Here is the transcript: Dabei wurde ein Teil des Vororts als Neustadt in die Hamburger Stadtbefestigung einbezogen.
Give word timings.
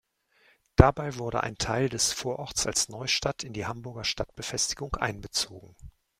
Dabei 0.77 1.19
wurde 1.19 1.43
ein 1.43 1.59
Teil 1.59 1.87
des 1.87 2.11
Vororts 2.11 2.65
als 2.65 2.89
Neustadt 2.89 3.43
in 3.43 3.53
die 3.53 3.67
Hamburger 3.67 4.03
Stadtbefestigung 4.03 4.95
einbezogen. 4.95 5.75